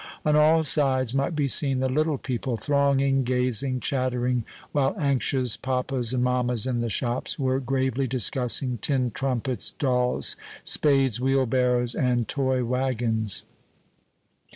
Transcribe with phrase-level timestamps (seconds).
[0.25, 6.11] On all sides might be seen the little people, thronging, gazing, chattering, while anxious papas
[6.11, 12.63] and mammas in the shops were gravely discussing tin trumpets, dolls, spades, wheelbarrows, and toy
[12.63, 13.43] wagons.